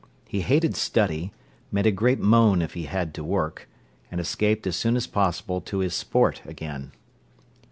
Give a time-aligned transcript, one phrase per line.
[0.27, 1.31] He hated study,
[1.71, 3.69] made a great moan if he had to work,
[4.09, 6.91] and escaped as soon as possible to his sport again.